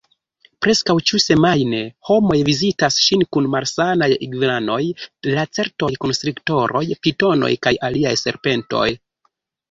[0.65, 4.77] Preskaŭ ĉiusemajne homoj vizitas ŝin kun malsanaj igvanoj,
[5.35, 8.87] lacertoj, konstriktoroj, pitonoj kaj aliaj serpentoj.